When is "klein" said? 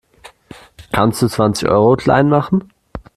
1.95-2.27